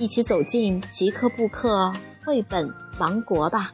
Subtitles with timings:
[0.00, 1.92] 一起走进吉克布克
[2.24, 3.70] 绘本王国吧！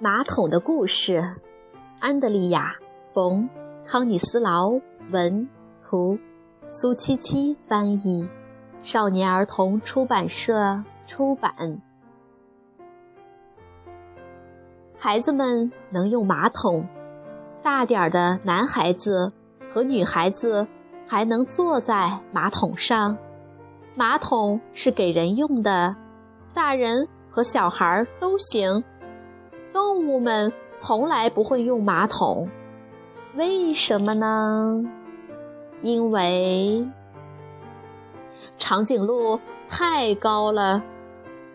[0.00, 1.36] 马桶的故事，
[2.00, 2.74] 安德利亚·
[3.14, 3.48] 冯·
[3.88, 4.80] 康尼斯劳
[5.12, 5.48] 文
[5.80, 6.18] 图，
[6.68, 8.28] 苏七七翻译，
[8.82, 11.80] 少年儿童出版社出版。
[15.04, 16.88] 孩子们能用马桶，
[17.62, 19.34] 大点儿的男孩子
[19.68, 20.66] 和女孩子
[21.06, 23.18] 还能坐在马桶上。
[23.94, 25.94] 马桶是给人用的，
[26.54, 28.82] 大人和小孩都行。
[29.74, 32.48] 动物们从来不会用马桶，
[33.34, 34.82] 为什么呢？
[35.82, 36.88] 因为
[38.56, 40.82] 长颈鹿太高了，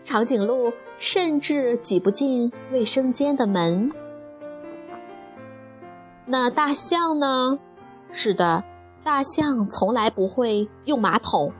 [0.04, 0.72] 长颈鹿。
[1.00, 3.90] 甚至挤不进卫生间的门。
[6.26, 7.58] 那大象呢？
[8.12, 8.62] 是的，
[9.02, 11.54] 大象从来不会用马桶。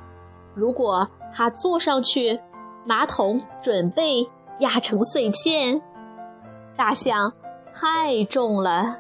[0.55, 2.39] 如果它坐上去，
[2.85, 5.81] 马桶准备压成碎片。
[6.77, 7.33] 大象
[7.73, 8.99] 太重了。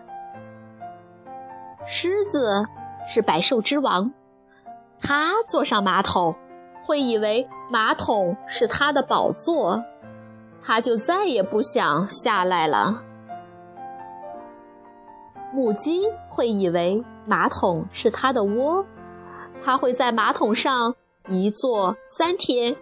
[1.86, 2.64] 狮子
[3.06, 4.14] 是百兽之王，
[4.98, 6.34] 它坐上马桶，
[6.90, 9.84] 会以为马桶是他的宝座。
[10.60, 13.04] 他就再也不想下来了。
[15.54, 18.84] 母鸡会以为马桶是它的窝，
[19.62, 20.96] 它会在马桶上
[21.28, 22.74] 一坐三天，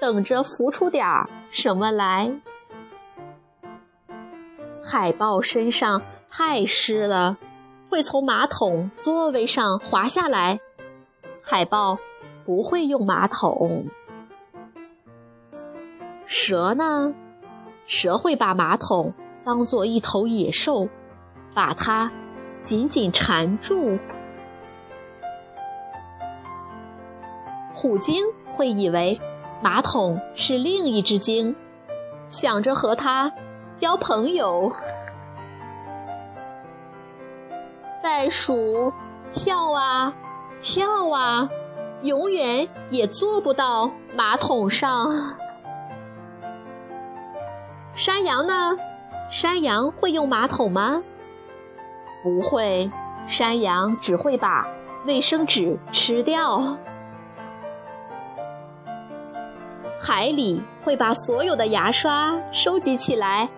[0.00, 2.32] 等着浮出点儿什么来。
[4.82, 7.36] 海豹身上太湿了，
[7.90, 10.60] 会从马桶座位上滑下来。
[11.42, 11.98] 海豹
[12.48, 13.88] 不会用马桶。
[16.24, 17.14] 蛇呢？
[17.84, 19.12] 蛇会把马桶
[19.44, 20.88] 当做一头野兽，
[21.52, 22.10] 把它
[22.62, 23.98] 紧紧缠住。
[27.74, 28.24] 虎鲸
[28.56, 29.20] 会以为
[29.62, 31.54] 马桶是另一只鲸，
[32.28, 33.30] 想着和它
[33.76, 34.72] 交朋友。
[38.02, 38.90] 袋鼠
[39.34, 40.14] 跳啊
[40.62, 41.50] 跳啊，
[42.02, 45.36] 永远也坐不到马桶上。
[47.92, 48.76] 山羊呢？
[49.30, 51.02] 山羊会用马桶吗？
[52.22, 52.90] 不会，
[53.26, 54.66] 山羊只会把
[55.04, 56.78] 卫生纸吃掉。
[60.00, 63.48] 海里会把所有的牙刷收集起来，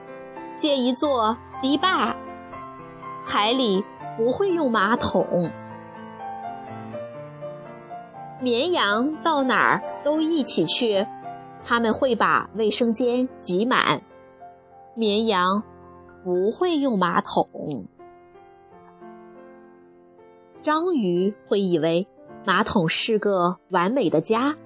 [0.57, 2.17] 建一座堤坝。
[3.23, 3.85] 海里
[4.17, 5.51] 不会用马桶。
[8.41, 11.07] 绵羊到哪儿都一起去，
[11.63, 14.03] 他们会把卫生间挤满。
[14.95, 15.63] 绵羊
[16.25, 17.85] 不会用马桶，
[20.63, 22.09] 章鱼会以为
[22.47, 24.57] 马桶是个完美的家，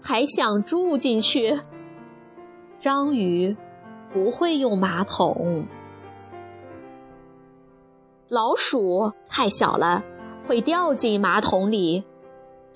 [0.00, 1.60] 还想住进去。
[2.80, 3.56] 章鱼
[4.12, 5.66] 不会用马桶，
[8.28, 10.02] 老鼠太小了，
[10.46, 12.04] 会掉进马桶里。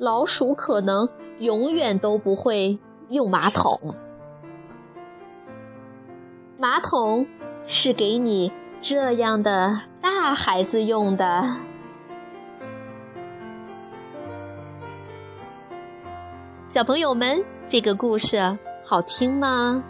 [0.02, 1.08] 老鼠可能
[1.38, 2.76] 永远都不会
[3.06, 3.94] 用马桶。
[6.58, 7.24] 马桶
[7.68, 11.56] 是给你这样的大孩子用的。
[16.66, 19.84] 小朋友们，这个故事好听吗？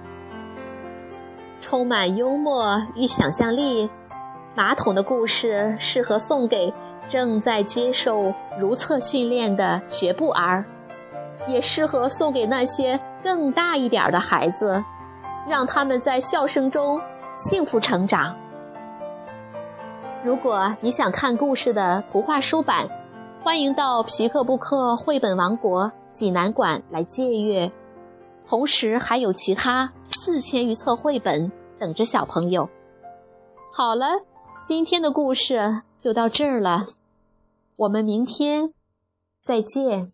[1.59, 3.89] 充满幽默与想象力，
[4.55, 6.71] 马桶的故事适合送给
[7.09, 10.65] 正在接受如厕训练的学步儿，
[11.47, 14.83] 也适合送给那些更大一点的孩子。
[15.49, 17.01] 让他们在笑声中
[17.35, 18.37] 幸福成长。
[20.25, 22.89] 如果你想看故事的图画书版，
[23.43, 27.73] 欢迎到皮克布克绘本王国济南馆来借阅。
[28.47, 32.69] 同时还有其他四千余册绘本等着小朋友。
[33.73, 34.07] 好了，
[34.63, 36.89] 今天的故事就到这儿了，
[37.77, 38.75] 我们明天
[39.45, 40.13] 再见。